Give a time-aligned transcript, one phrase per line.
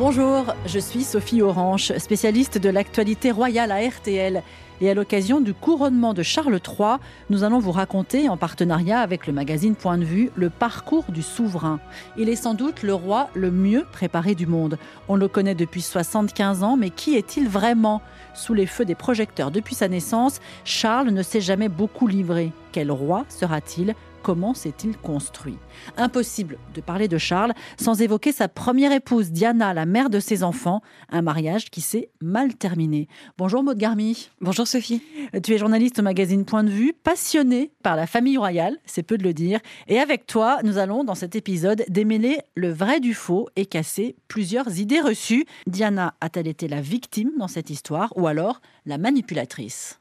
[0.00, 4.42] Bonjour, je suis Sophie Orange, spécialiste de l'actualité royale à RTL.
[4.80, 6.96] Et à l'occasion du couronnement de Charles III,
[7.28, 11.20] nous allons vous raconter, en partenariat avec le magazine Point de vue, le parcours du
[11.20, 11.80] souverain.
[12.16, 14.78] Il est sans doute le roi le mieux préparé du monde.
[15.08, 18.00] On le connaît depuis 75 ans, mais qui est-il vraiment?
[18.32, 22.52] Sous les feux des projecteurs depuis sa naissance, Charles ne s'est jamais beaucoup livré.
[22.72, 23.94] Quel roi sera-t-il?
[24.22, 25.56] Comment s'est-il construit?
[25.96, 30.42] Impossible de parler de Charles sans évoquer sa première épouse, Diana, la mère de ses
[30.42, 33.08] enfants, un mariage qui s'est mal terminé.
[33.38, 34.28] Bonjour Maud Garmy.
[34.40, 35.02] Bonjour Sophie.
[35.42, 39.16] Tu es journaliste au magazine Point de vue, passionnée par la famille royale, c'est peu
[39.16, 39.60] de le dire.
[39.88, 44.16] Et avec toi, nous allons dans cet épisode démêler le vrai du faux et casser
[44.28, 45.46] plusieurs idées reçues.
[45.66, 50.00] Diana a-t-elle été la victime dans cette histoire ou alors la manipulatrice?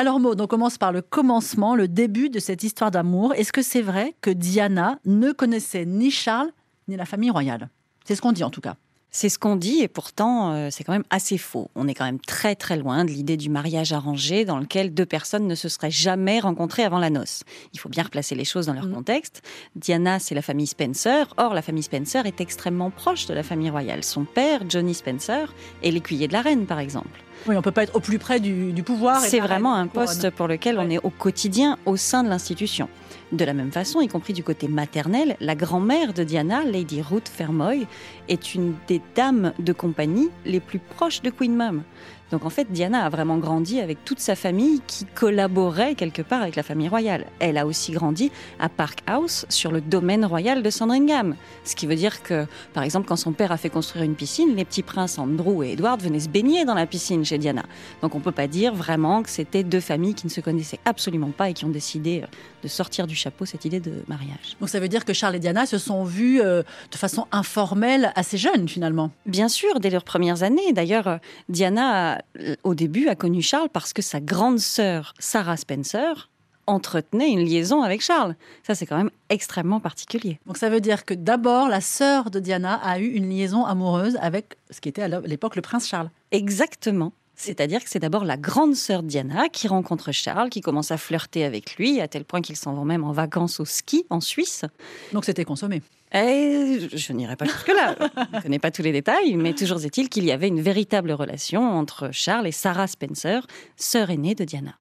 [0.00, 3.34] Alors Maud, on commence par le commencement, le début de cette histoire d'amour.
[3.34, 6.48] Est-ce que c'est vrai que Diana ne connaissait ni Charles
[6.88, 7.68] ni la famille royale?
[8.06, 8.76] C'est ce qu'on dit en tout cas.
[9.10, 11.70] C'est ce qu'on dit et pourtant euh, c'est quand même assez faux.
[11.74, 15.04] On est quand même très très loin de l'idée du mariage arrangé dans lequel deux
[15.04, 17.42] personnes ne se seraient jamais rencontrées avant la noce.
[17.74, 18.94] Il faut bien replacer les choses dans leur mm.
[18.94, 19.42] contexte.
[19.76, 21.26] Diana, c'est la famille Spencer.
[21.36, 24.02] Or, la famille Spencer est extrêmement proche de la famille royale.
[24.02, 27.20] Son père, Johnny Spencer, est l'écuyer de la reine par exemple.
[27.46, 29.20] Oui, on peut pas être au plus près du, du pouvoir.
[29.20, 32.88] C'est vraiment un poste pour lequel on est au quotidien au sein de l'institution.
[33.32, 37.28] De la même façon, y compris du côté maternel, la grand-mère de Diana, Lady Ruth
[37.28, 37.86] Fermoy,
[38.28, 41.82] est une des dames de compagnie les plus proches de Queen Mum.
[42.30, 46.42] Donc en fait, Diana a vraiment grandi avec toute sa famille qui collaborait quelque part
[46.42, 47.26] avec la famille royale.
[47.38, 51.34] Elle a aussi grandi à Park House, sur le domaine royal de Sandringham.
[51.64, 54.54] Ce qui veut dire que, par exemple, quand son père a fait construire une piscine,
[54.54, 57.64] les petits princes Andrew et Edward venaient se baigner dans la piscine chez Diana.
[58.02, 60.80] Donc on ne peut pas dire vraiment que c'était deux familles qui ne se connaissaient
[60.84, 62.26] absolument pas et qui ont décidé euh,
[62.62, 64.56] de sortir du chapeau cette idée de mariage.
[64.60, 68.12] Donc ça veut dire que Charles et Diana se sont vus euh, de façon informelle
[68.14, 70.72] assez jeunes finalement Bien sûr, dès leurs premières années.
[70.72, 71.16] D'ailleurs, euh,
[71.48, 72.22] Diana
[72.64, 76.28] au début, a connu Charles parce que sa grande sœur, Sarah Spencer,
[76.66, 78.36] entretenait une liaison avec Charles.
[78.62, 80.38] Ça, c'est quand même extrêmement particulier.
[80.46, 84.16] Donc ça veut dire que d'abord, la sœur de Diana a eu une liaison amoureuse
[84.20, 86.10] avec ce qui était à l'époque le prince Charles.
[86.30, 87.12] Exactement.
[87.40, 91.42] C'est-à-dire que c'est d'abord la grande sœur Diana qui rencontre Charles, qui commence à flirter
[91.42, 94.66] avec lui, à tel point qu'ils s'en vont même en vacances au ski en Suisse.
[95.14, 95.80] Donc c'était consommé.
[96.12, 97.96] Et je n'irai pas jusque-là.
[97.98, 101.12] je ne connais pas tous les détails, mais toujours est-il qu'il y avait une véritable
[101.12, 104.74] relation entre Charles et Sarah Spencer, sœur aînée de Diana.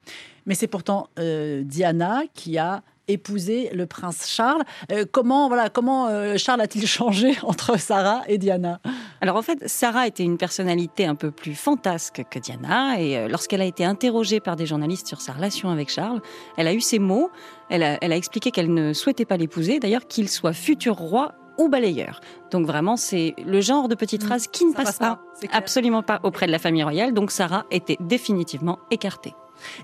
[0.45, 4.63] Mais c'est pourtant euh, Diana qui a épousé le prince Charles.
[4.91, 8.79] Euh, comment voilà, comment euh, Charles a-t-il changé entre Sarah et Diana?
[9.21, 13.61] Alors en fait, Sarah était une personnalité un peu plus fantasque que Diana et lorsqu'elle
[13.61, 16.21] a été interrogée par des journalistes sur sa relation avec Charles,
[16.55, 17.29] elle a eu ces mots.
[17.69, 21.35] Elle a, elle a expliqué qu'elle ne souhaitait pas l'épouser, d'ailleurs qu'il soit futur roi
[21.59, 22.21] ou balayeur.
[22.51, 24.25] Donc vraiment, c'est le genre de petite mm.
[24.25, 25.21] phrase qui ne passe, pas,
[25.51, 27.13] absolument pas auprès de la famille royale.
[27.13, 29.33] Donc Sarah était définitivement écartée.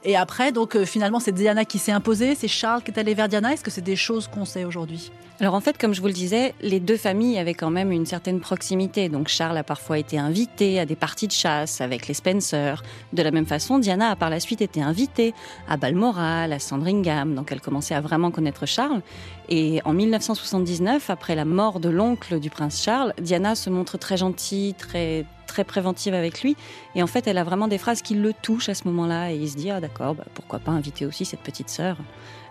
[0.04, 3.14] Et après, donc euh, finalement, c'est Diana qui s'est imposée, c'est Charles qui est allé
[3.14, 3.54] vers Diana.
[3.54, 5.12] Est-ce que c'est des choses qu'on sait aujourd'hui?
[5.42, 8.06] Alors en fait, comme je vous le disais, les deux familles avaient quand même une
[8.06, 9.10] certaine proximité.
[9.10, 12.82] Donc Charles a parfois été invité à des parties de chasse avec les Spencer.
[13.12, 15.34] De la même façon, Diana a par la suite été invitée
[15.68, 17.36] à Balmoral, à Sandringham.
[17.36, 19.02] Donc elle commençait à vraiment connaître Charles.
[19.50, 24.16] Et en 1979, après la mort de l'oncle du prince Charles, Diana se montre très
[24.16, 26.58] gentille, très très préventive avec lui.
[26.96, 29.32] Et en fait, elle a vraiment des phrases qui le touchent à ce moment-là.
[29.32, 31.96] Et il se dit, ah d'accord, bah, pourquoi pas inviter aussi cette petite sœur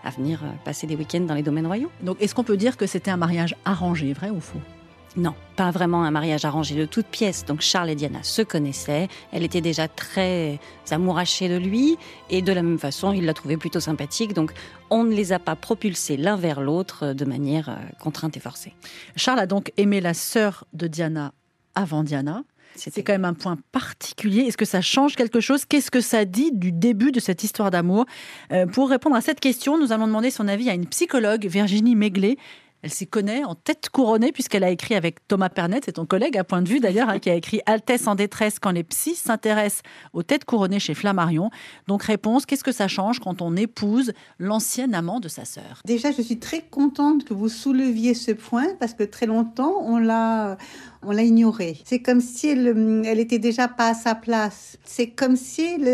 [0.03, 1.91] à venir euh, passer des week-ends dans les domaines royaux.
[2.01, 4.61] Donc, est-ce qu'on peut dire que c'était un mariage arrangé, vrai ou faux?
[5.17, 7.45] Non, pas vraiment un mariage arrangé de toutes pièces.
[7.45, 9.07] Donc Charles et Diana se connaissaient.
[9.31, 10.59] Elle était déjà très
[10.91, 11.97] amourachée de lui.
[12.29, 14.33] Et de la même façon, il la trouvait plutôt sympathique.
[14.33, 14.51] Donc
[14.89, 18.73] on ne les a pas propulsés l'un vers l'autre de manière euh, contrainte et forcée.
[19.15, 21.31] Charles a donc aimé la sœur de Diana
[21.75, 22.43] avant Diana.
[22.75, 24.41] C'est quand même un point particulier.
[24.41, 25.65] Est-ce que ça change quelque chose?
[25.65, 28.05] Qu'est-ce que ça dit du début de cette histoire d'amour?
[28.51, 31.95] Euh, Pour répondre à cette question, nous allons demander son avis à une psychologue, Virginie
[31.95, 32.37] Méglet,
[32.85, 36.37] elle s'y connaît en tête couronnée puisqu'elle a écrit avec Thomas Pernet, c'est ton collègue
[36.37, 39.15] à point de vue d'ailleurs, hein, qui a écrit Altesse en détresse quand les psys
[39.15, 39.81] s'intéressent
[40.13, 41.49] aux têtes couronnées chez Flammarion.
[41.87, 45.81] Donc réponse, qu'est-ce que ça change quand on épouse l'ancien amant de sa sœur?
[45.83, 49.97] Déjà, je suis très contente que vous souleviez ce point parce que très longtemps, on
[49.97, 50.55] l'a
[51.05, 51.77] on l'a ignorée.
[51.85, 54.77] C'est comme si elle, elle était déjà pas à sa place.
[54.83, 55.87] C'est comme si, elle,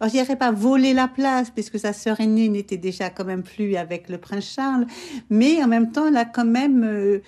[0.00, 3.42] alors je dirais pas voler la place, puisque sa sœur aînée n'était déjà quand même
[3.42, 4.86] plus avec le prince Charles,
[5.28, 7.20] mais en même temps, elle a quand même euh,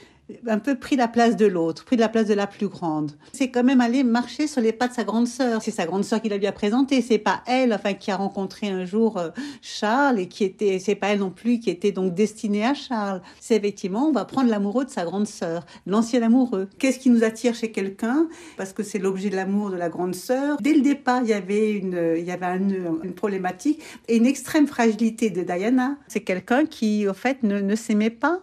[0.47, 3.13] un peu pris la place de l'autre, pris la place de la plus grande.
[3.33, 5.63] C'est quand même aller marcher sur les pas de sa grande sœur.
[5.63, 7.03] C'est sa grande sœur qui l'a lui a présenté.
[7.03, 9.31] C'est pas elle, enfin, qui a rencontré un jour euh,
[9.61, 13.23] Charles et qui était, c'est pas elle non plus qui était donc destinée à Charles.
[13.41, 16.69] C'est effectivement, on va prendre l'amoureux de sa grande sœur, l'ancien amoureux.
[16.79, 18.29] Qu'est-ce qui nous attire chez quelqu'un?
[18.57, 20.57] Parce que c'est l'objet de l'amour de la grande sœur.
[20.61, 24.67] Dès le départ, il y avait une, il y avait une problématique et une extrême
[24.67, 25.97] fragilité de Diana.
[26.09, 28.41] C'est quelqu'un qui, au fait, ne s'aimait pas.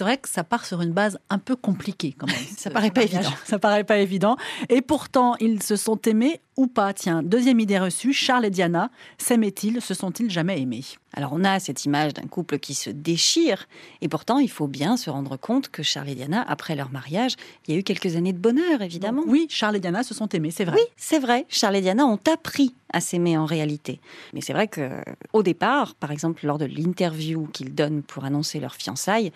[0.00, 2.36] C'est vrai que ça part sur une base un peu compliquée quand même.
[2.56, 3.28] ça paraît pas évident.
[3.44, 4.38] Ça paraît pas évident.
[4.70, 8.90] Et pourtant, ils se sont aimés ou pas Tiens, deuxième idée reçue, Charles et Diana,
[9.18, 10.84] s'aimaient-ils, se sont-ils jamais aimés?
[11.12, 13.66] Alors on a cette image d'un couple qui se déchire,
[14.00, 17.34] et pourtant il faut bien se rendre compte que Charles et Diana, après leur mariage,
[17.66, 19.22] il y a eu quelques années de bonheur, évidemment.
[19.26, 20.76] Oui, Charles et Diana se sont aimés, c'est vrai.
[20.76, 21.46] Oui, c'est vrai.
[21.48, 24.00] Charles et Diana ont appris à s'aimer en réalité.
[24.34, 24.90] Mais c'est vrai que
[25.32, 29.32] au départ, par exemple lors de l'interview qu'ils donnent pour annoncer leur fiançailles,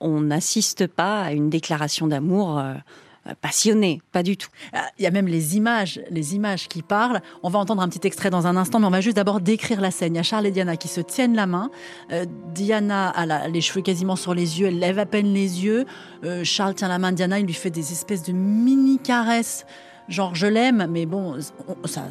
[0.00, 2.58] on n'assiste pas à une déclaration d'amour.
[2.58, 2.74] Euh,
[3.40, 4.48] passionnée, pas du tout.
[4.72, 7.20] Ah, il y a même les images, les images qui parlent.
[7.42, 9.80] On va entendre un petit extrait dans un instant, mais on va juste d'abord décrire
[9.80, 10.14] la scène.
[10.14, 11.70] Il y a Charles et Diana qui se tiennent la main.
[12.12, 12.24] Euh,
[12.54, 15.86] Diana a les cheveux quasiment sur les yeux, elle lève à peine les yeux.
[16.24, 19.66] Euh, Charles tient la main de Diana, il lui fait des espèces de mini caresses
[20.10, 22.02] genre je l'aime, mais bon, on, ça,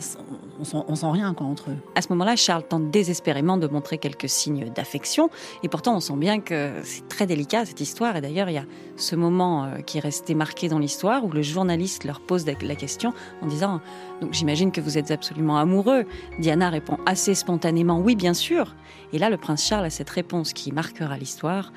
[0.60, 1.78] on, sent, rien quoi, entre eux.
[1.96, 5.30] À ce moment-là, Charles tente désespérément de montrer quelques signes d'affection,
[5.64, 8.16] et pourtant on sent bien que c'est très délicat cette histoire.
[8.16, 8.66] Et d'ailleurs, il y a
[8.96, 12.76] ce moment euh, qui est resté marqué dans l'histoire où le journaliste leur pose la
[12.76, 13.82] question en disant
[14.22, 16.06] Donc j'imagine que vous êtes absolument amoureux.
[16.40, 18.76] Diana répond assez spontanément Oui, bien sûr.
[19.14, 21.72] Et là, le prince Charles a cette réponse qui marquera l'histoire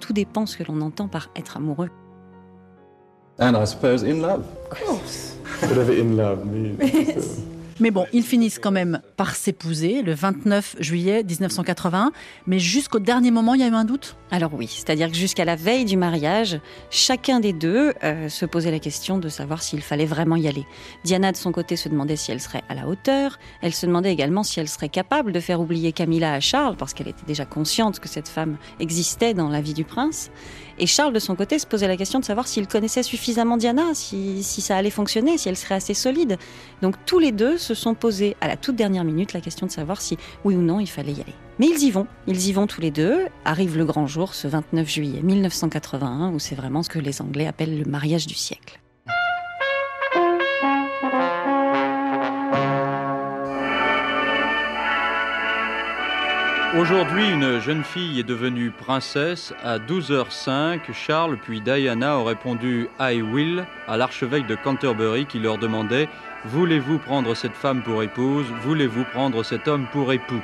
[0.00, 1.90] Tout dépend ce que l'on entend par être amoureux.
[3.40, 4.44] And I suppose in love.
[7.80, 12.10] Mais bon, ils finissent quand même par s'épouser le 29 juillet 1980.
[12.48, 14.16] Mais jusqu'au dernier moment, il y a eu un doute?
[14.32, 16.58] Alors oui, c'est-à-dire que jusqu'à la veille du mariage,
[16.90, 20.66] chacun des deux euh, se posait la question de savoir s'il fallait vraiment y aller.
[21.04, 23.38] Diana, de son côté, se demandait si elle serait à la hauteur.
[23.62, 26.94] Elle se demandait également si elle serait capable de faire oublier Camilla à Charles, parce
[26.94, 30.32] qu'elle était déjà consciente que cette femme existait dans la vie du prince.
[30.80, 33.94] Et Charles, de son côté, se posait la question de savoir s'il connaissait suffisamment Diana,
[33.94, 36.38] si, ça allait fonctionner, si elle serait assez solide.
[36.82, 39.72] Donc tous les deux se sont posés à la toute dernière minute la question de
[39.72, 41.34] savoir si oui ou non il fallait y aller.
[41.58, 43.26] Mais ils y vont, ils y vont tous les deux.
[43.44, 47.46] Arrive le grand jour, ce 29 juillet 1981, où c'est vraiment ce que les Anglais
[47.46, 48.80] appellent le mariage du siècle.
[56.78, 59.52] Aujourd'hui, une jeune fille est devenue princesse.
[59.64, 65.58] À 12h05, Charles puis Diana ont répondu I will à l'archevêque de Canterbury qui leur
[65.58, 66.08] demandait
[66.44, 68.46] Voulez-vous prendre cette femme pour épouse?
[68.62, 70.40] Voulez-vous prendre cet homme pour époux?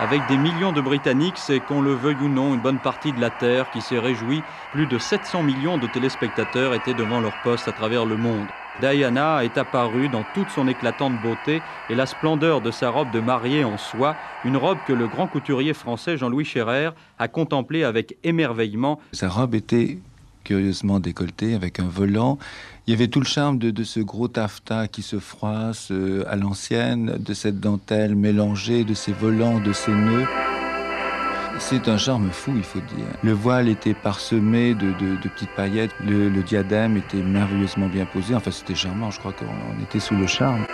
[0.00, 3.22] Avec des millions de Britanniques, c'est qu'on le veuille ou non une bonne partie de
[3.22, 4.42] la Terre qui s'est réjouie.
[4.72, 8.48] Plus de 700 millions de téléspectateurs étaient devant leur poste à travers le monde.
[8.80, 13.20] Diana est apparue dans toute son éclatante beauté et la splendeur de sa robe de
[13.20, 18.16] mariée en soie, une robe que le grand couturier français Jean-Louis Scherrer a contemplée avec
[18.24, 19.00] émerveillement.
[19.12, 19.98] Sa robe était
[20.44, 22.38] curieusement décolletée avec un volant.
[22.86, 26.36] Il y avait tout le charme de, ce gros taffetas qui se froisse euh, à
[26.36, 30.26] l'ancienne, de cette dentelle mélangée, de ces volants, de ces nœuds.
[31.58, 33.06] C'est un charme fou, il faut dire.
[33.22, 34.92] Le voile était parsemé de,
[35.28, 38.34] petites paillettes, le, le, diadème était merveilleusement bien posé.
[38.34, 40.64] Enfin, c'était charmant, je crois qu'on était sous le charme.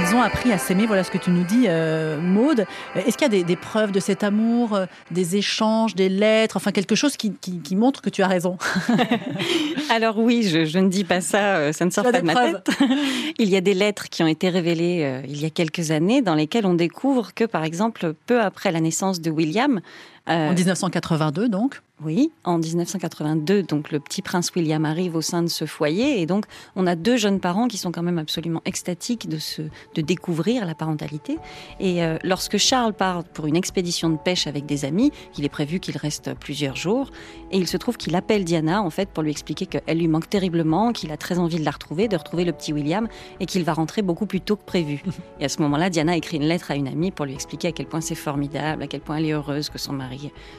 [0.00, 2.66] Ils ont appris à s'aimer, voilà ce que tu nous dis, euh, Maude.
[2.96, 6.72] Est-ce qu'il y a des, preuves de cet amour, euh, des échanges, des lettres, enfin
[6.72, 7.32] quelque chose qui,
[7.72, 8.58] montre que tu as raison
[9.90, 12.68] Alors oui, je, ne dis pas ça, euh, ça ne sort pas de ma tête.
[13.38, 16.34] il y a des lettres qui ont été révélées il y a quelques années dans
[16.34, 19.80] lesquelles on découvre que, par exemple, peu après la naissance de William,
[20.26, 25.48] en 1982 donc oui, en 1982, donc le petit prince William arrive au sein de
[25.48, 29.28] ce foyer et donc on a deux jeunes parents qui sont quand même absolument extatiques
[29.28, 29.62] de se,
[29.94, 31.38] de découvrir la parentalité.
[31.78, 35.48] Et euh, lorsque Charles part pour une expédition de pêche avec des amis, il est
[35.48, 37.12] prévu qu'il reste plusieurs jours
[37.52, 40.28] et il se trouve qu'il appelle Diana en fait pour lui expliquer qu'elle lui manque
[40.28, 43.06] terriblement, qu'il a très envie de la retrouver, de retrouver le petit William
[43.38, 45.00] et qu'il va rentrer beaucoup plus tôt que prévu.
[45.38, 47.72] Et à ce moment-là, Diana écrit une lettre à une amie pour lui expliquer à
[47.72, 50.13] quel point c'est formidable, à quel point elle est heureuse que son mari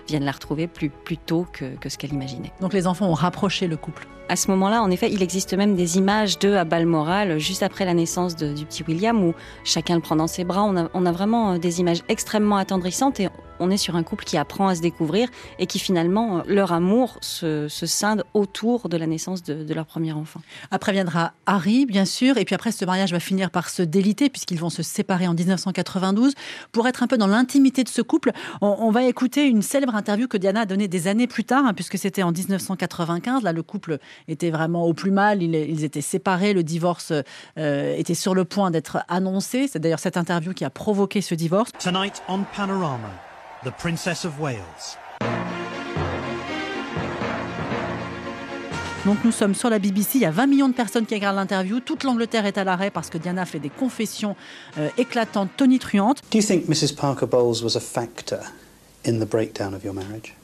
[0.08, 2.52] vienne la retrouver plus plus tôt que, ce qu'elle imaginait.
[2.62, 4.08] Donc les enfants ont rapproché le couple.
[4.28, 7.86] À ce moment-là, en effet, il existe même des images d'eux à Balmoral, juste après
[7.86, 10.64] la naissance du petit William, où chacun le prend dans ses bras.
[10.64, 14.04] On a, on a vraiment euh, des images extrêmement attendrissantes et on est sur un
[14.04, 18.98] couple qui apprend à se découvrir et qui finalement, leur amour se, scinde autour de
[18.98, 20.42] la naissance de, leur premier enfant.
[20.72, 24.30] Après viendra Harry, bien sûr, et puis après ce mariage va finir par se déliter
[24.30, 26.34] puisqu'ils vont se séparer en 1992.
[26.72, 28.32] Pour être un peu dans l'intimité de ce couple,
[28.62, 31.74] on, va écouter une célèbre interview que Diana a donnée des années plus tard, hein,
[31.74, 33.44] puisque c'était en 1995.
[33.44, 33.98] Là, le couple
[34.28, 37.12] était vraiment au plus mal, ils, étaient séparés, le divorce
[37.58, 39.68] euh, était sur le point d'être annoncé.
[39.68, 41.72] C'est d'ailleurs cette interview qui a provoqué ce divorce.
[41.80, 43.10] Tonight on Panorama,
[43.65, 44.98] the Princess of Wales.
[49.05, 51.38] Donc nous sommes sur la BBC, il y a 20 millions de personnes qui regardent
[51.38, 54.36] l'interview, toute l'Angleterre est à l'arrêt parce que Diana fait des confessions
[54.77, 56.22] euh, éclatantes, tonitruantes.
[56.31, 58.39] Do you think Mrs Parker Bowles was a factor
[59.03, 60.36] in the breakdown of your marriage?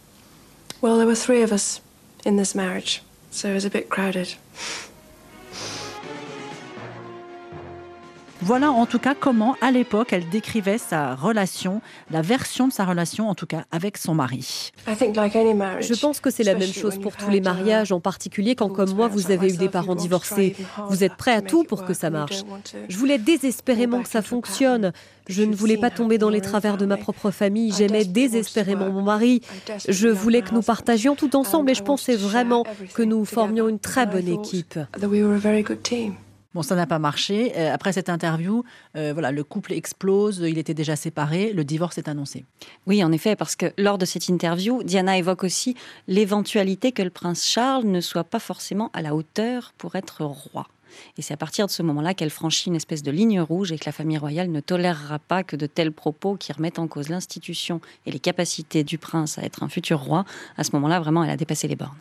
[0.81, 1.81] Well, there were three of us
[2.25, 4.35] in this marriage, so it was a bit crowded.
[8.43, 12.86] Voilà en tout cas comment, à l'époque, elle décrivait sa relation, la version de sa
[12.86, 14.71] relation en tout cas avec son mari.
[14.88, 18.93] Je pense que c'est la même chose pour tous les mariages, en particulier quand comme
[18.95, 20.55] moi vous avez eu des parents divorcés.
[20.89, 22.41] Vous êtes prêt à tout pour que ça marche.
[22.89, 24.91] Je voulais désespérément que ça fonctionne.
[25.27, 27.71] Je ne voulais pas tomber dans les travers de ma propre famille.
[27.77, 29.41] J'aimais désespérément mon mari.
[29.88, 33.79] Je voulais que nous partagions tout ensemble et je pensais vraiment que nous formions une
[33.79, 34.79] très bonne équipe.
[36.53, 37.53] Bon, ça n'a pas marché.
[37.55, 38.63] Euh, après cette interview,
[38.98, 42.43] euh, voilà, le couple explose, il était déjà séparé, le divorce est annoncé.
[42.88, 45.75] Oui, en effet, parce que lors de cette interview, Diana évoque aussi
[46.08, 50.67] l'éventualité que le prince Charles ne soit pas forcément à la hauteur pour être roi.
[51.17, 53.77] Et c'est à partir de ce moment-là qu'elle franchit une espèce de ligne rouge et
[53.77, 57.08] que la famille royale ne tolérera pas que de tels propos qui remettent en cause
[57.08, 60.25] l'institution et les capacités du prince à être un futur roi,
[60.58, 61.98] à ce moment-là, vraiment, elle a dépassé les bornes.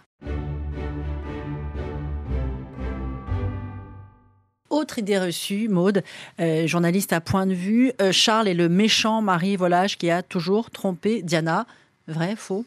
[4.70, 6.04] Autre idée reçue, Maude,
[6.40, 10.22] euh, journaliste à point de vue, euh, Charles est le méchant mari volage qui a
[10.22, 11.66] toujours trompé Diana.
[12.06, 12.64] Vrai, faux?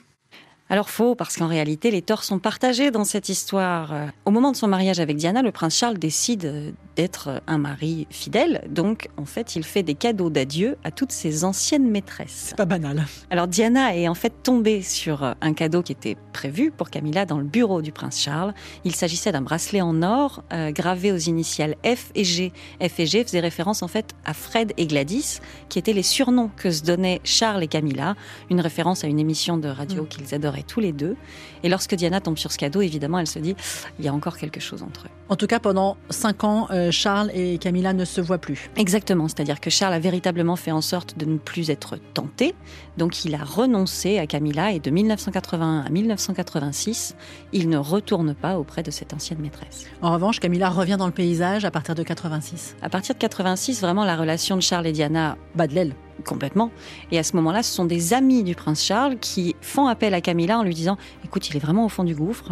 [0.70, 3.94] Alors faux, parce qu'en réalité, les torts sont partagés dans cette histoire.
[4.26, 8.64] Au moment de son mariage avec Diana, le prince Charles décide d'être un mari fidèle.
[8.70, 12.48] Donc, en fait, il fait des cadeaux d'adieu à toutes ses anciennes maîtresses.
[12.50, 13.06] C'est pas banal.
[13.30, 17.38] Alors, Diana est en fait tombée sur un cadeau qui était prévu pour Camilla dans
[17.38, 18.54] le bureau du prince Charles.
[18.84, 22.52] Il s'agissait d'un bracelet en or euh, gravé aux initiales F et G.
[22.82, 25.40] F et G faisaient référence en fait à Fred et Gladys,
[25.70, 28.16] qui étaient les surnoms que se donnaient Charles et Camilla.
[28.50, 30.08] Une référence à une émission de radio mm.
[30.08, 31.16] qu'ils adoraient tous les deux.
[31.64, 33.56] Et lorsque Diana tombe sur ce cadeau, évidemment, elle se dit
[33.98, 35.10] il y a encore quelque chose entre eux.
[35.30, 38.70] En tout cas, pendant cinq ans, euh, Charles et Camilla ne se voient plus.
[38.76, 42.54] Exactement, c'est-à-dire que Charles a véritablement fait en sorte de ne plus être tenté.
[42.98, 47.16] Donc il a renoncé à Camilla et de 1981 à 1986,
[47.54, 49.86] il ne retourne pas auprès de cette ancienne maîtresse.
[50.02, 52.76] En revanche, Camilla revient dans le paysage à partir de 86.
[52.82, 55.96] À partir de 86, vraiment la relation de Charles et Diana bat de l'aile.
[56.26, 56.72] Complètement.
[57.12, 60.22] Et à ce moment-là, ce sont des amis du prince Charles qui font appel à
[60.22, 62.52] Camilla en lui disant Écoute, il est vraiment au fond du gouffre,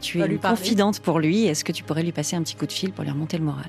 [0.00, 2.66] tu es une confidente pour lui, est-ce que tu pourrais lui passer un petit coup
[2.66, 3.68] de fil pour lui remonter le moral?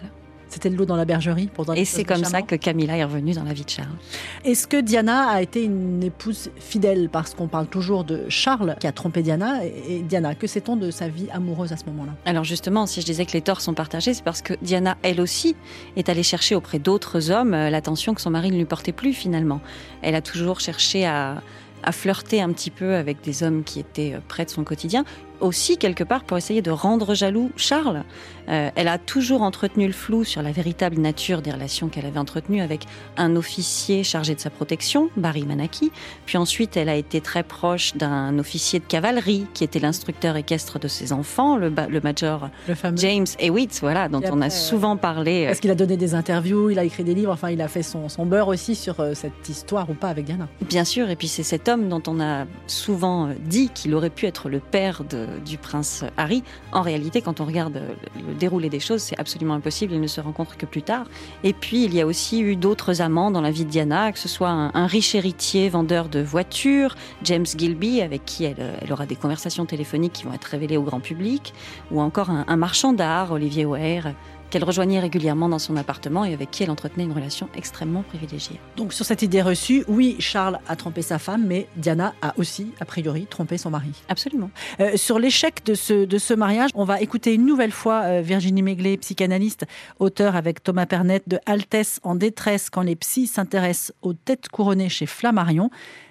[0.58, 3.34] C'était de l'eau dans la bergerie pour Et c'est comme ça que Camilla est revenue
[3.34, 3.96] dans la vie de Charles.
[4.44, 7.10] Est-ce que Diana a été une épouse fidèle?
[7.12, 9.64] Parce qu'on parle toujours de Charles qui a trompé Diana.
[9.66, 12.14] Et Diana, que sait-on de sa vie amoureuse à ce moment-là?
[12.26, 15.22] Alors justement, si je disais que les torts sont partagés, c'est parce que Diana, elle
[15.22, 15.56] aussi,
[15.96, 19.14] est allée chercher auprès d'autres hommes euh, l'attention que son mari ne lui portait plus
[19.14, 19.62] finalement.
[20.02, 21.44] Elle a toujours cherché à
[21.84, 25.06] à flirter un petit peu avec des hommes qui étaient euh, près de son quotidien,
[25.40, 28.04] aussi quelque part pour essayer de rendre jaloux Charles.
[28.50, 32.20] Euh, elle a toujours entretenu le flou sur la véritable nature des relations qu'elle avait
[32.20, 32.86] entretenues avec
[33.18, 35.92] un officier chargé de sa protection, Barry Manaki.
[36.26, 40.80] Puis ensuite, elle a été très proche d'un officier de cavalerie qui était l'instructeur équestre
[40.80, 42.50] de ses enfants, le, le major
[42.96, 45.42] James Hewitt, voilà, dont on a souvent parlé.
[45.42, 47.84] Est-ce qu'il a donné des interviews, il a écrit des livres, enfin, il a fait
[47.84, 50.48] son, son beurre aussi sur euh, cette histoire ou pas avec Diana.
[50.62, 54.26] Bien sûr, et puis c'est cet homme dont on a souvent dit qu'il aurait pu
[54.26, 56.44] être le père de du prince Harry.
[56.72, 57.82] En réalité, quand on regarde
[58.16, 59.94] le déroulé des choses, c'est absolument impossible.
[59.94, 61.06] Ils ne se rencontrent que plus tard.
[61.44, 64.20] Et puis, il y a aussi eu d'autres amants dans la vie de Diana, que
[64.20, 69.16] ce soit un, riche héritier vendeur de voitures, James Gilby, avec qui elle, aura des
[69.16, 71.54] conversations téléphoniques qui vont être révélées au grand public,
[71.92, 74.14] ou encore un, un marchand d'art, Olivier Ware,
[74.50, 78.60] qu'elle rejoignait régulièrement dans son appartement et avec qui elle entretenait une relation extrêmement privilégiée.
[78.76, 82.72] Donc sur cette idée reçue, oui, Charles a trompé sa femme, mais Diana a aussi,
[82.80, 83.92] a priori, trompé son mari.
[84.10, 84.50] Absolument.
[84.80, 88.22] Euh, sur l'échec de ce, de ce mariage, on va écouter une nouvelle fois euh,
[88.22, 89.66] Virginie Méglé, psychanalyste,
[90.00, 94.90] auteur avec Thomas Pernet de Altesse en détresse quand les psys s'intéressent aux têtes couronnées
[94.90, 95.70] chez Flammarion.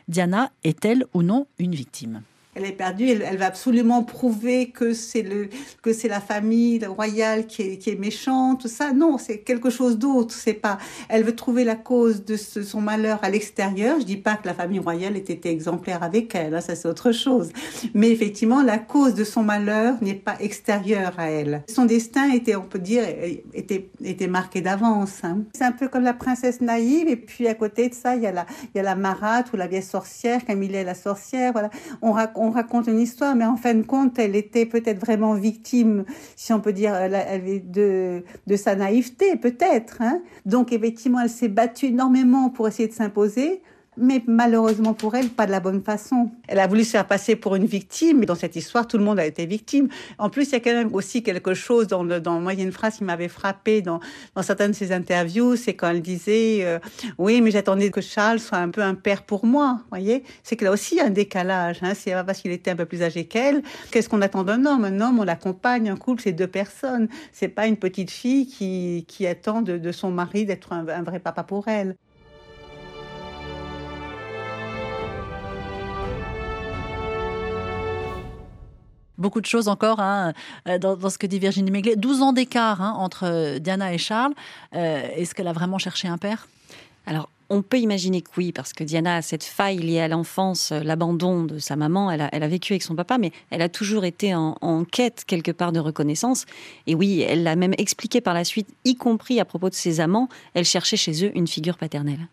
[0.09, 2.23] Diana est-elle ou non une victime?
[2.57, 3.07] Elle est perdue.
[3.09, 5.49] Elle, va absolument prouver que c'est le
[5.83, 8.95] que c'est la famille royale qui est, qui est méchante, tout ça.
[8.95, 10.35] Non, c'est quelque chose d'autre.
[10.35, 10.79] C'est pas.
[11.11, 14.01] Elle veut trouver la cause de son malheur à l'extérieur.
[14.01, 16.55] Je dis pas que la famille royale était exemplaire avec elle.
[16.55, 17.51] Hein, ça c'est autre chose.
[17.93, 21.63] Mais effectivement, la cause de son malheur n'est pas extérieure à elle.
[21.69, 23.05] Son destin était, on peut dire,
[23.53, 25.25] était était marqué d'avance.
[25.25, 25.43] Hein.
[25.53, 27.09] C'est un peu comme la princesse naïve.
[27.09, 29.53] Et puis à côté de ça, il y a la il y a la marâtre
[29.53, 31.53] ou la vieille sorcière, Camille la sorcière.
[31.53, 31.69] Voilà.
[32.01, 35.35] On raconte on raconte une histoire, mais en fin de compte, elle était peut-être vraiment
[35.35, 36.05] victime,
[36.37, 40.00] si on peut dire, de, de sa naïveté, peut-être.
[40.00, 40.23] Hein.
[40.45, 43.62] Donc, effectivement, elle s'est battue énormément pour essayer de s'imposer
[43.97, 46.31] mais malheureusement pour elle, pas de la bonne façon.
[46.49, 49.05] Elle a voulu se faire passer pour une victime, mais dans cette histoire, tout le
[49.05, 49.88] monde a été victime.
[50.19, 52.97] En plus, il y a quand même aussi quelque chose dans, le, dans une phrase
[52.99, 54.00] qui m'avait frappé dans,
[54.35, 56.79] dans certaines de ses interviews, c'est quand elle disait euh,
[57.19, 59.81] Oui, mais j'attendais que Charles soit un peu un père pour moi.
[59.91, 61.79] voyez C'est que là aussi, a un décalage.
[61.83, 61.95] Hein.
[61.95, 63.62] C'est parce qu'il était un peu plus âgé qu'elle.
[63.91, 64.85] Qu'est-ce qu'on attend d'un homme?
[64.85, 67.09] Un homme, on l'accompagne, un couple, c'est deux personnes.
[67.33, 71.19] C'est pas une petite fille qui, qui attend de, de son mari d'être un vrai
[71.19, 71.97] papa pour elle.
[79.18, 80.32] Beaucoup de choses encore hein,
[80.68, 81.96] euh, dans, ce que dit Virginie Méglet.
[81.96, 84.35] 12 ans d'écart hein, entre euh, Diana et Charles.
[84.75, 86.49] Euh, est-ce qu'elle a vraiment cherché un père?
[87.06, 90.73] Alors, on peut imaginer que oui, parce que Diana a cette faille liée à l'enfance,
[90.73, 92.11] l'abandon de sa maman.
[92.11, 95.52] Elle a, vécu avec son papa, mais elle a toujours été en, en, quête quelque
[95.52, 96.44] part de reconnaissance.
[96.88, 100.00] Et oui, elle l'a même expliqué par la suite, y compris à propos de ses
[100.00, 100.28] amants.
[100.54, 102.26] Elle cherchait chez eux une figure paternelle.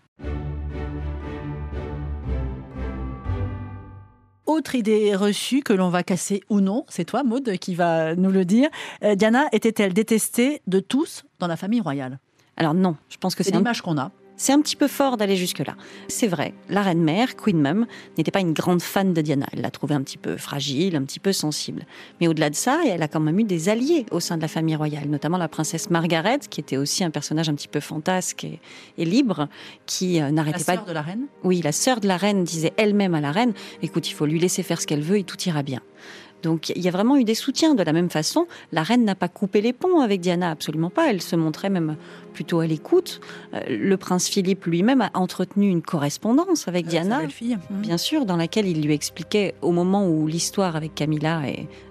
[4.46, 8.30] Autre idée reçue que l'on va casser ou non, c'est toi Maud qui va nous
[8.30, 8.70] le dire.
[9.04, 12.20] Euh, Diana était-elle détestée de tous dans la famille royale?
[12.58, 14.12] Alors non, je pense que c'est l'image qu'on a.
[14.36, 15.76] C'est un petit peu fort d'aller jusque-là.
[16.08, 17.86] C'est vrai, la reine mère, Queen Mum,
[18.18, 19.46] n'était pas une grande fan de Diana.
[19.54, 21.86] Elle l'a trouvée un petit peu fragile, un petit peu sensible.
[22.20, 24.48] Mais au-delà de ça, elle a quand même eu des alliés au sein de la
[24.48, 28.46] famille royale, notamment la princesse Margaret, qui était aussi un personnage un petit peu fantasque
[28.98, 29.48] et, libre,
[29.86, 30.74] qui euh, n'arrêtait pas.
[30.74, 31.26] La sœur de la reine?
[31.44, 34.40] Oui, la sœur de la reine disait elle-même à la reine écoute, il faut lui
[34.40, 35.82] laisser faire ce qu'elle veut et tout ira bien.
[36.44, 37.74] Donc il y a vraiment eu des soutiens.
[37.74, 41.10] De la même façon, la reine n'a pas coupé les ponts avec Diana, absolument pas.
[41.10, 41.96] Elle se montrait même
[42.34, 43.22] plutôt à l'écoute.
[43.54, 47.58] Euh, le prince Philippe lui-même a entretenu une correspondance avec Diana, fille.
[47.70, 47.82] Mmh.
[47.82, 51.42] bien sûr, dans laquelle il lui expliquait, au moment où l'histoire avec Camilla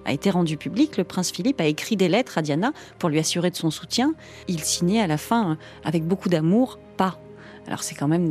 [0.04, 3.18] a été rendue publique, le prince Philippe a écrit des lettres à Diana pour lui
[3.18, 4.14] assurer de son soutien.
[4.48, 7.18] Il signait à la fin, avec beaucoup d'amour, pas
[7.66, 8.30] alors c'est quand même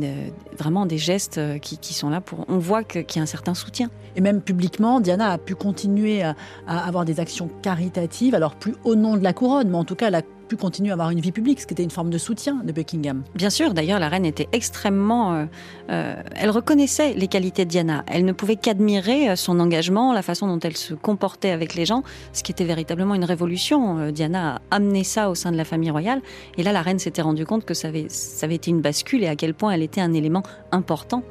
[0.58, 2.44] vraiment des gestes euh, qui, sont là pour...
[2.48, 3.88] On voit qu'il y a un certain soutien.
[4.14, 6.34] Et même publiquement, Diana a pu continuer à,
[6.66, 10.08] avoir des actions caritatives, alors plus au nom de la couronne, mais en tout cas
[10.08, 12.18] elle a pu continuer à avoir une vie publique, ce qui était une forme de
[12.18, 13.22] soutien de Buckingham.
[13.34, 15.34] Bien sûr, d'ailleurs la reine était extrêmement...
[15.34, 15.44] Euh,
[15.90, 18.04] euh, elle reconnaissait les qualités de Diana.
[18.06, 22.02] Elle ne pouvait qu'admirer son engagement, la façon dont elle se comportait avec les gens,
[22.32, 24.10] ce qui était véritablement une révolution.
[24.10, 26.22] Diana a amené ça au sein de la famille royale.
[26.56, 29.36] Et là, la reine s'était rendue compte que ça avait été une bascule et à
[29.36, 31.22] quel point elle était un élément important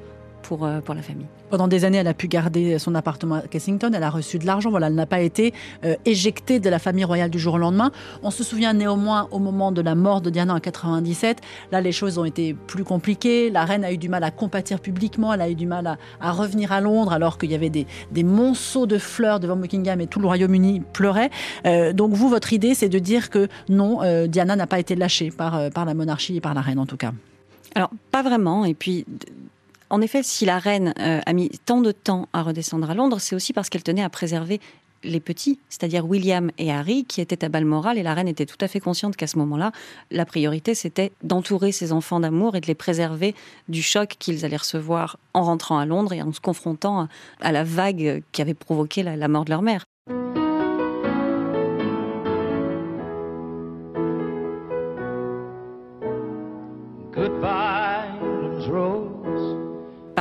[0.42, 1.26] pour, euh, pour la famille.
[1.50, 4.46] Pendant des années, elle a pu garder son appartement à Kensington, elle a reçu de
[4.46, 7.58] l'argent, voilà, elle n'a pas été euh, éjectée de la famille royale du jour au
[7.58, 7.92] lendemain.
[8.24, 11.92] On se souvient néanmoins au moment de la mort de Diana en 97, là les
[11.92, 15.42] choses ont été plus compliquées, la reine a eu du mal à compatir publiquement, elle
[15.42, 18.86] a eu du mal à, revenir à Londres alors qu'il y avait des, des, monceaux
[18.86, 21.30] de fleurs devant Buckingham et tout le Royaume-Uni pleurait.
[21.66, 25.32] Euh, donc vous, votre idée, c'est de dire que non, Diana n'a pas été lâchée
[25.32, 27.12] par, par la monarchie et par la reine en tout cas.
[27.76, 28.66] Alors, pas vraiment.
[28.66, 29.06] Et puis,
[29.92, 33.20] en effet, si la reine euh, a mis tant de temps à redescendre à Londres,
[33.20, 34.62] c'est aussi parce qu'elle tenait à préserver
[35.04, 38.58] les petits, c'est-à-dire William et Harry, qui étaient à Balmoral, et la reine était tout
[38.62, 39.72] à fait consciente qu'à ce moment-là,
[40.12, 43.36] la priorité, c'était d'entourer ses enfants d'amour et de les préserver
[43.68, 47.08] du choc qu'ils allaient recevoir en rentrant à Londres et en se confrontant
[47.42, 49.84] à la vague qui avait provoqué la mort de leur mère.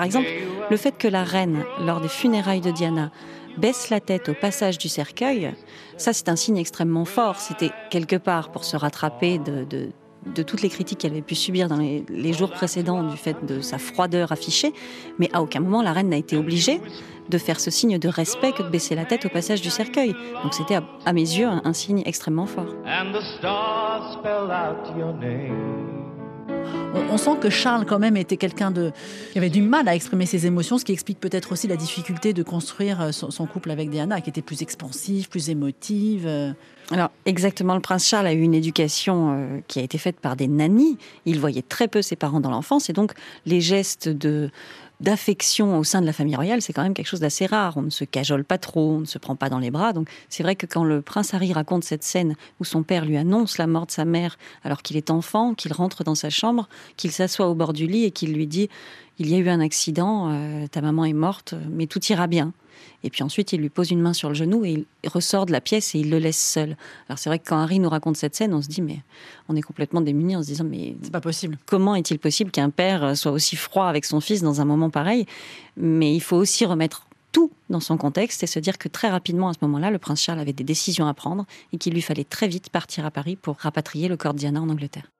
[0.01, 0.29] Par exemple,
[0.71, 3.11] le fait que la reine, lors des funérailles de Diana,
[3.59, 5.53] baisse la tête au passage du cercueil,
[5.99, 7.39] ça c'est un signe extrêmement fort.
[7.39, 9.93] C'était quelque part pour se rattraper de,
[10.43, 13.77] toutes les critiques qu'elle avait pu subir dans les, jours précédents du fait de sa
[13.77, 14.73] froideur affichée,
[15.19, 16.81] mais à aucun moment la reine n'a été obligée
[17.29, 20.15] de faire ce signe de respect que de baisser la tête au passage du cercueil.
[20.43, 22.75] Donc c'était à, mes yeux un, un signe extrêmement fort.
[27.11, 28.92] On, sent que Charles, quand même, était quelqu'un de.
[29.33, 32.33] qui avait du mal à exprimer ses émotions, ce qui explique peut-être aussi la difficulté
[32.33, 36.25] de construire euh, son, couple avec Diana, qui était plus expansive, plus émotive.
[36.27, 36.53] Euh.
[36.90, 40.35] Alors, exactement, le prince Charles a eu une éducation euh, qui a été faite par
[40.35, 40.99] des nannies.
[41.27, 43.12] Il voyait très peu ses parents dans l'enfance, et donc
[43.46, 44.51] les gestes de
[45.01, 47.77] d'affection au sein de la famille royale, c'est quand même quelque chose d'assez rare.
[47.77, 49.93] On ne se cajole pas trop, on ne se prend pas dans les bras.
[49.93, 53.17] Donc c'est vrai que quand le prince Harry raconte cette scène où son père lui
[53.17, 56.69] annonce la mort de sa mère alors qu'il est enfant, qu'il rentre dans sa chambre,
[56.97, 58.69] qu'il s'assoit au bord du lit et qu'il lui dit
[59.19, 62.53] il y a eu un accident, euh, ta maman est morte, mais tout ira bien.
[63.03, 65.53] Et puis ensuite, il lui pose une main sur le genou et il ressort de
[65.53, 66.77] la pièce et il le laisse seul.
[67.09, 69.01] Alors c'est vrai que quand Harry nous raconte cette scène, on se dit mais
[69.49, 71.59] on est complètement démunis en se disant mais c'est pas possible.
[71.66, 75.27] Comment est-il possible qu'un père soit aussi froid avec son fils dans un moment pareil?
[75.77, 79.49] Mais il faut aussi remettre tout dans son contexte et se dire que très rapidement
[79.49, 82.25] à ce moment-là, le prince Charles avait des décisions à prendre et qu'il lui fallait
[82.25, 85.11] très vite partir à Paris pour rapatrier le corps de Diana en Angleterre.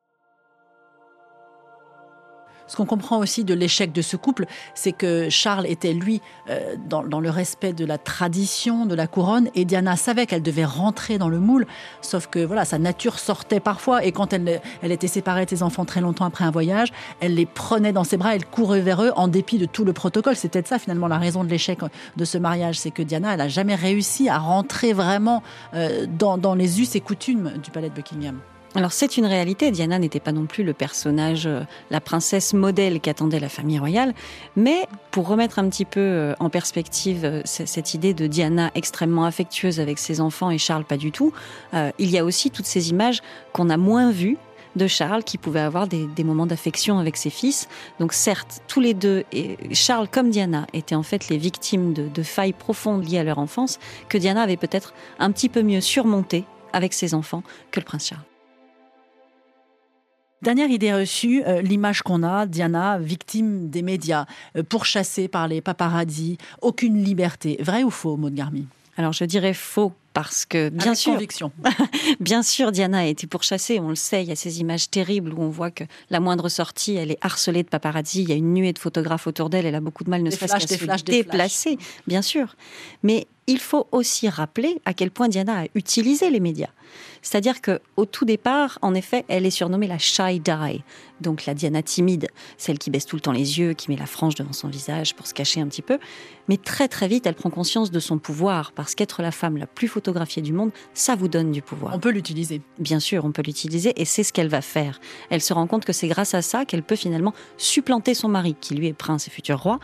[2.71, 6.77] Ce qu'on comprend aussi de l'échec de ce couple, c'est que Charles était, lui, euh,
[6.89, 11.19] dans, le respect de la tradition, de la couronne, et Diana savait qu'elle devait rentrer
[11.19, 11.67] dans le moule,
[12.01, 15.65] sauf que voilà, sa nature sortait parfois, et quand elle, elle était séparée de ses
[15.65, 19.03] enfants très longtemps après un voyage, elle les prenait dans ses bras, elle courait vers
[19.03, 20.37] eux en dépit de tout le protocole.
[20.37, 21.81] C'est peut-être ça, finalement, la raison de l'échec
[22.17, 25.43] de ce mariage, c'est que Diana, elle n'a jamais réussi à rentrer vraiment
[25.75, 28.39] euh, dans, dans les us et coutumes du palais de Buckingham.
[28.77, 33.01] Alors c'est une réalité, Diana n'était pas non plus le personnage, euh, la princesse modèle
[33.01, 34.15] qu'attendait la famille royale,
[34.55, 39.25] mais pour remettre un petit peu euh, en perspective euh, cette idée de Diana extrêmement
[39.25, 41.33] affectueuse avec ses enfants et Charles pas du tout,
[41.99, 44.39] il y a aussi toutes ces images qu'on a moins vues
[44.77, 47.69] de Charles qui pouvait avoir des, moments d'affection avec ses fils.
[47.99, 49.25] Donc certes, tous les deux,
[49.73, 53.39] Charles comme Diana, étaient en fait les victimes de, de failles profondes liées à leur
[53.39, 53.79] enfance
[54.09, 58.09] que Diana avait peut-être un petit peu mieux surmonté avec ses enfants que le prince
[58.09, 58.31] Charles.
[60.43, 64.25] Dernière idée reçue, euh, l'image qu'on a, Diana, victime des médias,
[64.57, 67.59] euh, pourchassée par les paparazzis, aucune liberté.
[67.61, 68.67] Vrai ou faux, Maud Garmi?
[68.97, 71.19] Alors je dirais faux parce que bien sûr,
[72.21, 73.79] bien sûr, Diana a été pourchassée.
[73.81, 76.49] On le sait, il y a ces images terribles où on voit que la moindre
[76.49, 78.23] sortie, elle est harcelée de paparazzi.
[78.23, 79.67] Il y a une nuée de photographes autour d'elle.
[79.67, 80.55] Elle a beaucoup de mal, ne serait-ce
[80.87, 82.57] qu'à se déplacer, bien sûr.
[83.03, 86.71] Mais il faut aussi rappeler à quel point Diana a utilisé les médias.
[87.23, 90.85] C'est-à-dire que au tout départ, en effet, elle est surnommée la shy die,
[91.21, 94.07] donc la Diana timide, celle qui baisse tout le temps les yeux, qui met la
[94.07, 95.99] frange devant son visage pour se cacher un petit peu.
[96.49, 99.67] Mais très très vite, elle prend conscience de son pouvoir parce qu'être la femme la
[99.67, 101.95] plus photographiée du monde, ça vous donne du pouvoir.
[101.95, 102.63] On peut l'utiliser.
[102.79, 104.99] Bien sûr, on peut l'utiliser et c'est ce qu'elle va faire.
[105.29, 108.57] Elle se rend compte que c'est grâce à ça qu'elle peut finalement supplanter son mari,
[108.59, 109.79] qui lui est prince et futur roi.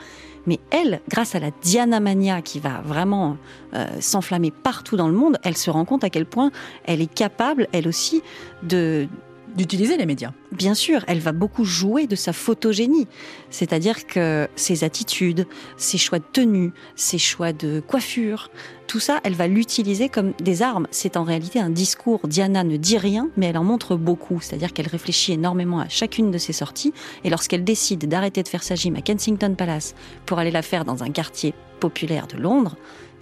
[0.47, 3.37] Mais elle, grâce à la Diana Mania qui va vraiment
[3.75, 6.51] euh, s'enflammer partout dans le monde, elle se rend compte à quel point
[6.85, 8.23] elle est capable, elle aussi,
[8.63, 9.09] de
[9.57, 10.33] d'utiliser les médias.
[10.53, 13.09] Bien sûr, elle va beaucoup jouer de sa photogénie,
[13.51, 18.51] c'est-à-dire que ses attitudes, ses choix de tenue, ses choix de coiffure,
[18.87, 20.87] tout ça, elle va l'utiliser comme des armes.
[20.91, 22.21] C'est en réalité un discours.
[22.29, 26.31] Diana ne dit rien, mais elle en montre beaucoup, c'est-à-dire qu'elle réfléchit énormément à chacune
[26.31, 26.93] de ses sorties,
[27.25, 30.85] et lorsqu'elle décide d'arrêter de faire sa gym à Kensington Palace pour aller la faire
[30.85, 32.77] dans un quartier populaire de Londres,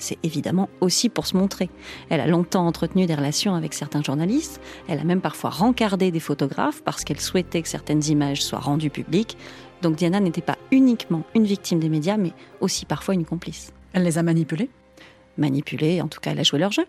[0.04, 1.70] c'est évidemment aussi pour se montrer.
[2.10, 6.20] Elle a longtemps entretenu des relations avec certains journalistes, elle a même parfois rencardé des
[6.20, 9.36] photographes parce qu'elle souhaitait que certaines images soient rendues publiques.
[9.82, 13.72] Donc Diana n'était pas uniquement une victime des médias, mais aussi parfois une complice.
[13.92, 14.70] Elle les a manipulés?
[15.38, 16.84] Manipulés, en tout cas, elle a joué leur jeu.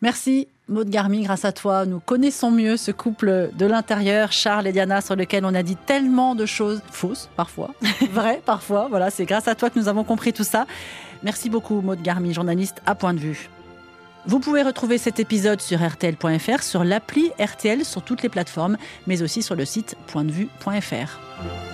[0.00, 4.72] Merci Maud Garmi, grâce à toi, nous connaissons mieux ce couple de l'intérieur, Charles et
[4.72, 7.74] Diana, sur lequel on a dit tellement de choses fausses parfois,
[8.10, 8.86] vraies parfois.
[8.88, 10.66] Voilà, c'est grâce à toi que nous avons compris tout ça.
[11.22, 13.48] Merci beaucoup Maud Garmi, journaliste à Point de Vue.
[14.26, 19.22] Vous pouvez retrouver cet épisode sur rtl.fr, sur l'appli RTL, sur toutes les plateformes, mais
[19.22, 21.71] aussi sur le site pointdevue.fr.